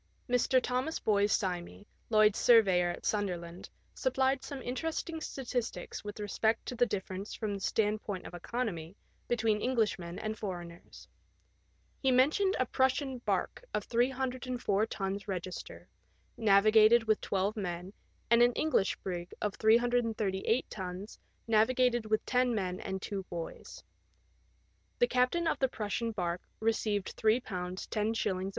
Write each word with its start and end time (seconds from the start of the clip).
Mr. 0.27 0.59
Thomas 0.59 0.97
Boyes 0.97 1.31
Simey, 1.31 1.85
Lloyd's 2.09 2.39
surveyor 2.39 2.89
at 2.89 3.05
Sunderland, 3.05 3.69
supplied 3.93 4.41
some 4.43 4.59
interest 4.63 5.07
ing 5.11 5.21
statistics 5.21 6.03
with 6.03 6.19
respect 6.19 6.65
to 6.65 6.73
the 6.75 6.87
difference 6.87 7.35
from 7.35 7.53
the 7.53 7.59
stand 7.59 8.01
point 8.01 8.25
of 8.25 8.33
economy 8.33 8.95
between 9.27 9.61
Englishmen 9.61 10.17
and 10.17 10.35
foreigners. 10.39 11.07
.He 12.01 12.09
mentioned 12.09 12.55
a 12.57 12.65
Prussian 12.65 13.19
barque 13.19 13.63
of 13.75 13.83
304 13.83 14.87
tons 14.87 15.27
register, 15.27 15.87
navigated 16.35 17.03
with 17.03 17.21
twelve 17.21 17.55
men, 17.55 17.93
and 18.31 18.41
an 18.41 18.53
EngUsh 18.53 18.97
brig 19.03 19.35
of 19.39 19.53
338 19.57 20.65
tons, 20.67 21.19
navigated 21.45 22.07
with 22.07 22.25
ten 22.25 22.55
men 22.55 22.79
and 22.79 23.03
two 23.03 23.21
boys. 23.29 23.83
The 24.97 25.05
captain 25.05 25.47
of 25.47 25.59
the 25.59 25.69
Prussian 25.69 26.11
barque 26.11 26.49
received 26.59 27.15
£3 27.17 27.39
10s. 27.43 28.49